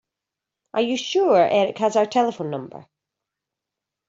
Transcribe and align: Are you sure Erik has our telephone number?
Are 0.73 0.81
you 0.81 0.97
sure 0.97 1.47
Erik 1.47 1.77
has 1.77 1.95
our 1.95 2.07
telephone 2.07 2.49
number? 2.49 2.87